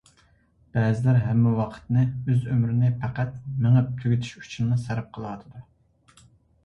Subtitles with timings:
[0.75, 6.27] بەزىلەر ھەممە ۋاقتىنى ئۆز ئۆمرىنى پەقەت مېڭىپ تۈگىتىش ئۈچۈنلا سەرپ قىلىۋېتىدۇ.